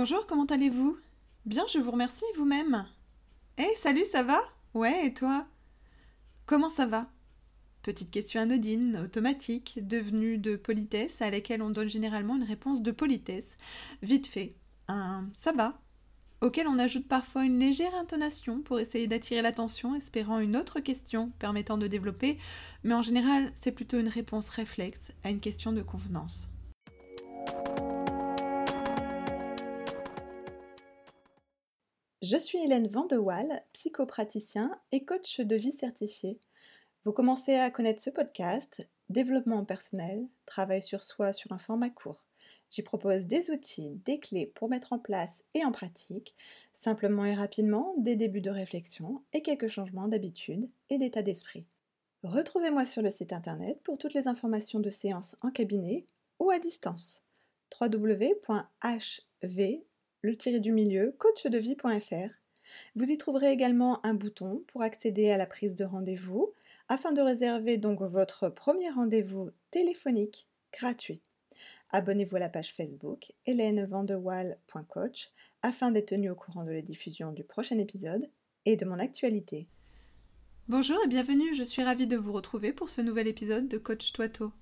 [0.00, 0.96] Bonjour, comment allez-vous?
[1.44, 2.86] Bien, je vous remercie, vous-même
[3.58, 4.40] Eh, salut, ça va?
[4.72, 5.44] Ouais, et toi?
[6.46, 7.10] Comment ça va?
[7.82, 12.92] Petite question anodine, automatique, devenue de politesse, à laquelle on donne généralement une réponse de
[12.92, 13.48] politesse.
[14.00, 14.54] Vite fait.
[14.86, 15.80] Un ça va
[16.42, 21.32] auquel on ajoute parfois une légère intonation pour essayer d'attirer l'attention, espérant une autre question
[21.40, 22.38] permettant de développer,
[22.84, 26.48] mais en général, c'est plutôt une réponse réflexe à une question de convenance.
[32.20, 36.40] Je suis Hélène Vandewaal, psychopraticien et coach de vie certifié.
[37.04, 42.24] Vous commencez à connaître ce podcast, développement personnel, travail sur soi sur un format court.
[42.70, 46.34] J'y propose des outils, des clés pour mettre en place et en pratique,
[46.72, 51.66] simplement et rapidement, des débuts de réflexion et quelques changements d'habitude et d'état d'esprit.
[52.24, 56.04] Retrouvez-moi sur le site internet pour toutes les informations de séances en cabinet
[56.40, 57.22] ou à distance.
[57.80, 58.28] www.hv
[60.22, 62.30] le tiré du milieu, coachdevie.fr.
[62.96, 66.52] Vous y trouverez également un bouton pour accéder à la prise de rendez-vous
[66.88, 71.22] afin de réserver donc votre premier rendez-vous téléphonique gratuit.
[71.90, 75.30] Abonnez-vous à la page Facebook hélènevandewall.coach
[75.62, 78.28] afin d'être tenu au courant de la diffusion du prochain épisode
[78.66, 79.68] et de mon actualité.
[80.68, 84.12] Bonjour et bienvenue, je suis ravie de vous retrouver pour ce nouvel épisode de Coach
[84.12, 84.52] Toito.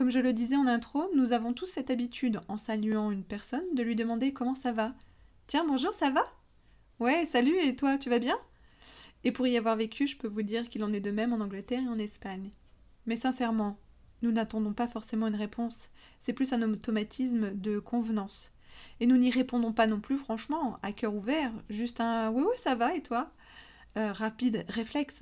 [0.00, 3.74] Comme je le disais en intro, nous avons tous cette habitude, en saluant une personne,
[3.74, 4.94] de lui demander comment ça va.
[5.46, 6.24] Tiens, bonjour, ça va?
[7.00, 8.38] Ouais, salut, et toi, tu vas bien?
[9.24, 11.40] Et pour y avoir vécu, je peux vous dire qu'il en est de même en
[11.40, 12.48] Angleterre et en Espagne.
[13.04, 13.76] Mais sincèrement,
[14.22, 15.78] nous n'attendons pas forcément une réponse,
[16.22, 18.50] c'est plus un automatisme de convenance.
[19.00, 22.56] Et nous n'y répondons pas non plus franchement, à cœur ouvert, juste un oui oui
[22.64, 23.30] ça va et toi?
[23.98, 25.20] Euh, Rapide réflexe.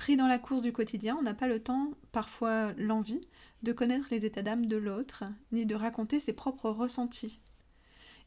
[0.00, 3.20] Pris dans la course du quotidien, on n'a pas le temps, parfois l'envie,
[3.62, 7.38] de connaître les états d'âme de l'autre, ni de raconter ses propres ressentis.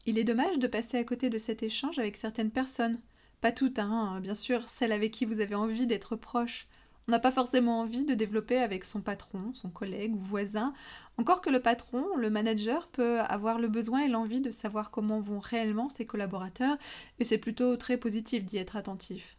[0.06, 3.00] Il est dommage de passer à côté de cet échange avec certaines personnes.
[3.40, 6.68] Pas toutes, hein, bien sûr, celles avec qui vous avez envie d'être proche.
[7.08, 10.74] On n'a pas forcément envie de développer avec son patron, son collègue ou voisin,
[11.18, 15.18] encore que le patron, le manager, peut avoir le besoin et l'envie de savoir comment
[15.18, 16.76] vont réellement ses collaborateurs,
[17.18, 19.36] et c'est plutôt très positif d'y être attentif.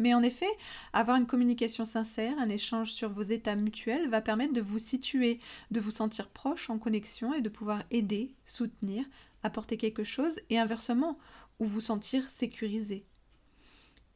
[0.00, 0.48] Mais en effet,
[0.94, 5.38] avoir une communication sincère, un échange sur vos états mutuels va permettre de vous situer,
[5.70, 9.04] de vous sentir proche, en connexion et de pouvoir aider, soutenir,
[9.42, 11.18] apporter quelque chose et inversement,
[11.58, 13.04] ou vous sentir sécurisé.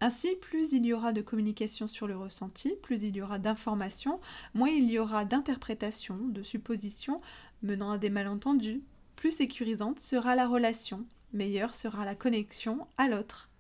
[0.01, 4.21] Ainsi, plus il y aura de communication sur le ressenti, plus il y aura d'informations,
[4.55, 7.21] moins il y aura d'interprétations, de suppositions
[7.63, 8.83] menant à des malentendus,
[9.17, 13.51] plus sécurisante sera la relation, meilleure sera la connexion à l'autre.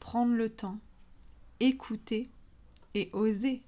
[0.00, 0.78] Prendre le temps
[1.60, 2.30] écouter
[2.94, 3.62] et oser.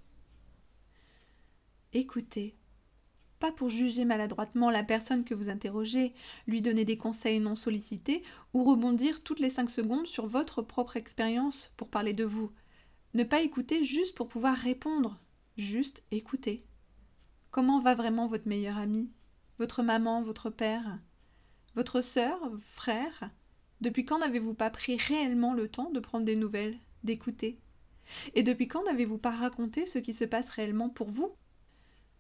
[1.93, 2.55] Écoutez.
[3.41, 6.13] Pas pour juger maladroitement la personne que vous interrogez,
[6.47, 10.97] lui donner des conseils non sollicités ou rebondir toutes les cinq secondes sur votre propre
[10.97, 12.53] expérience pour parler de vous.
[13.15, 15.19] Ne pas écouter juste pour pouvoir répondre,
[15.57, 16.65] juste écouter.
[17.51, 19.11] Comment va vraiment votre meilleur ami?
[19.59, 20.99] Votre maman, votre père?
[21.75, 23.31] Votre sœur, frère?
[23.81, 27.59] Depuis quand n'avez-vous pas pris réellement le temps de prendre des nouvelles, d'écouter?
[28.35, 31.35] Et depuis quand n'avez-vous pas raconté ce qui se passe réellement pour vous?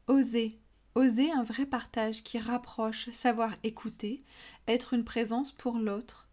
[0.06, 0.60] Osez,
[0.94, 4.24] osez un vrai partage qui rapproche, savoir écouter,
[4.66, 6.28] être une présence pour l'autre.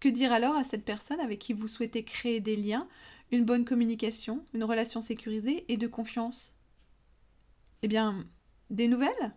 [0.00, 2.88] Que dire alors à cette personne avec qui vous souhaitez créer des liens,
[3.30, 6.52] une bonne communication, une relation sécurisée et de confiance?
[7.82, 8.26] Eh bien,
[8.70, 9.34] des nouvelles?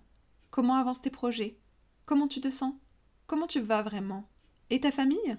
[0.49, 1.59] Comment avancent tes projets?
[2.05, 2.73] Comment tu te sens?
[3.27, 4.27] Comment tu vas vraiment?
[4.69, 5.37] Et ta famille?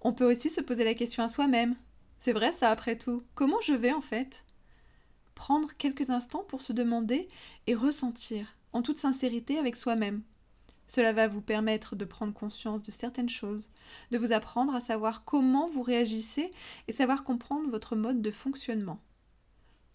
[0.00, 1.76] On peut aussi se poser la question à soi-même.
[2.18, 3.22] C'est vrai ça après tout.
[3.34, 4.44] Comment je vais en fait?
[5.34, 7.28] Prendre quelques instants pour se demander
[7.66, 10.22] et ressentir, en toute sincérité avec soi-même.
[10.88, 13.70] Cela va vous permettre de prendre conscience de certaines choses,
[14.10, 16.50] de vous apprendre à savoir comment vous réagissez
[16.88, 18.98] et savoir comprendre votre mode de fonctionnement.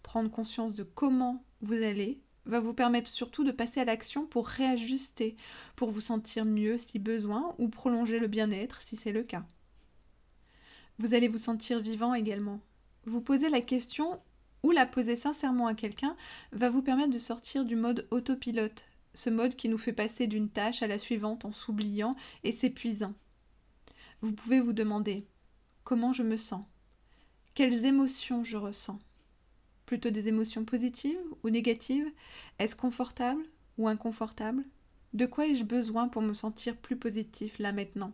[0.02, 4.46] Prendre conscience de comment vous allez va vous permettre surtout de passer à l'action pour
[4.46, 5.36] réajuster,
[5.76, 9.44] pour vous sentir mieux si besoin ou prolonger le bien-être si c'est le cas.
[10.98, 12.60] Vous allez vous sentir vivant également.
[13.04, 14.20] Vous poser la question
[14.62, 16.16] ou la poser sincèrement à quelqu'un
[16.52, 20.48] va vous permettre de sortir du mode autopilote, ce mode qui nous fait passer d'une
[20.48, 22.14] tâche à la suivante en s'oubliant
[22.44, 23.12] et s'épuisant.
[24.20, 25.26] Vous pouvez vous demander
[25.82, 26.64] comment je me sens?
[27.54, 29.00] Quelles émotions je ressens?
[29.86, 32.10] Plutôt des émotions positives ou négatives?
[32.60, 33.44] Est-ce confortable
[33.78, 34.64] ou inconfortable?
[35.12, 38.12] De quoi ai-je besoin pour me sentir plus positif là maintenant?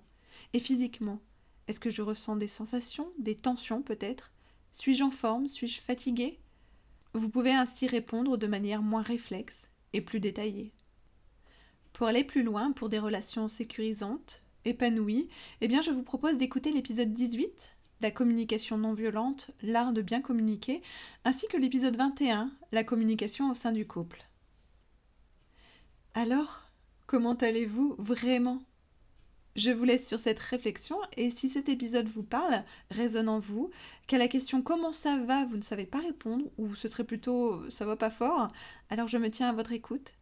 [0.55, 1.21] Et physiquement
[1.71, 4.33] est-ce que je ressens des sensations, des tensions peut-être?
[4.73, 5.49] Suis-je en forme?
[5.49, 6.41] Suis-je fatigué?
[7.15, 10.73] Vous pouvez ainsi répondre de manière moins réflexe et plus détaillée.
[11.93, 15.29] Pour aller plus loin, pour des relations sécurisantes, épanoui,
[15.61, 20.21] eh bien je vous propose d'écouter l'épisode 18, la communication non violente, l'art de bien
[20.21, 20.83] communiquer,
[21.25, 24.25] ainsi que l'épisode 21, la communication au sein du couple.
[26.15, 26.65] Alors,
[27.07, 28.61] comment allez-vous vraiment?
[29.57, 33.71] Je vous laisse sur cette réflexion et si cet épisode vous parle, résonne en vous,
[34.07, 37.69] qu'à la question comment ça va, vous ne savez pas répondre, ou ce serait plutôt
[37.71, 38.53] ça va pas fort,
[38.91, 40.15] alors je me tiens à votre écoute.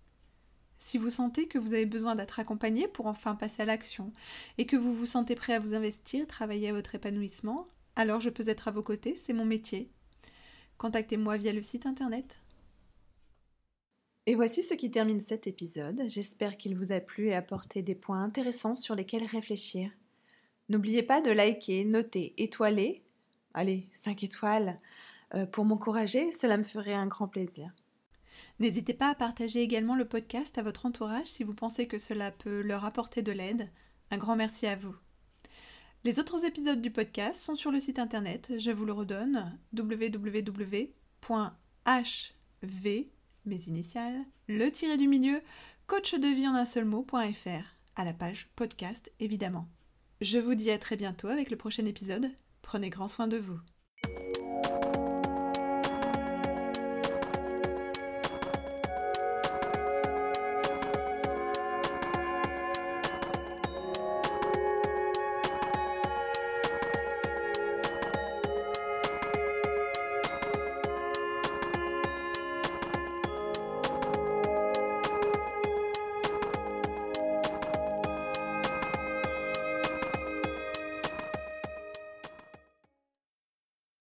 [0.79, 4.13] Si vous sentez que vous avez besoin d'être accompagné pour enfin passer à l'action
[4.57, 8.31] et que vous vous sentez prêt à vous investir, travailler à votre épanouissement, alors je
[8.31, 9.91] peux être à vos côtés, c'est mon métier.
[10.79, 12.39] Contactez-moi via le site internet
[14.29, 16.03] et voici ce qui termine cet épisode.
[16.07, 19.91] J'espère qu'il vous a plu et apporté des points intéressants sur lesquels réfléchir.
[20.69, 23.03] N'oubliez pas de liker, noter, étoiler.
[23.55, 24.77] Allez, 5 étoiles.
[25.35, 27.73] Euh, pour m'encourager, cela me ferait un grand plaisir.
[28.59, 32.31] N'hésitez pas à partager également le podcast à votre entourage si vous pensez que cela
[32.31, 33.71] peut leur apporter de l'aide.
[34.11, 34.95] Un grand merci à vous.
[36.05, 40.93] Les autres épisodes du podcast sont sur le site internet, je vous le redonne, www.hv
[43.45, 45.41] mes initiales, le tiré du milieu,
[45.87, 49.69] coach de vie en un seul mot.fr, à la page podcast évidemment.
[50.21, 52.31] Je vous dis à très bientôt avec le prochain épisode.
[52.63, 53.61] Prenez grand soin de vous.